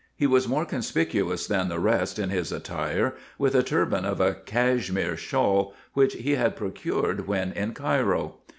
[0.15, 4.33] He was more conspicuous than the rest in his attire, with a turban of a
[4.33, 8.37] Cashmere shawl, which he had procured when in Cairo.